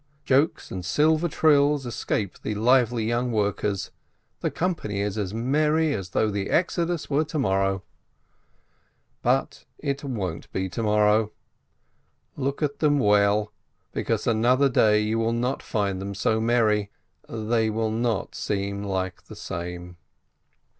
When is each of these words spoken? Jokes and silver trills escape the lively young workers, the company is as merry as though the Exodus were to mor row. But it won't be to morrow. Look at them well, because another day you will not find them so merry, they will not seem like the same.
Jokes 0.25 0.71
and 0.71 0.83
silver 0.83 1.27
trills 1.29 1.85
escape 1.85 2.39
the 2.41 2.55
lively 2.55 3.03
young 3.05 3.31
workers, 3.31 3.91
the 4.39 4.49
company 4.49 4.99
is 4.99 5.15
as 5.15 5.31
merry 5.31 5.93
as 5.93 6.09
though 6.09 6.31
the 6.31 6.49
Exodus 6.49 7.07
were 7.07 7.23
to 7.25 7.37
mor 7.37 7.59
row. 7.59 7.83
But 9.21 9.63
it 9.77 10.03
won't 10.03 10.51
be 10.51 10.69
to 10.69 10.81
morrow. 10.81 11.33
Look 12.35 12.63
at 12.63 12.79
them 12.79 12.97
well, 12.97 13.53
because 13.91 14.25
another 14.25 14.69
day 14.69 15.01
you 15.01 15.19
will 15.19 15.33
not 15.33 15.61
find 15.61 16.01
them 16.01 16.15
so 16.15 16.41
merry, 16.41 16.89
they 17.29 17.69
will 17.69 17.91
not 17.91 18.33
seem 18.33 18.81
like 18.83 19.25
the 19.25 19.35
same. 19.35 19.97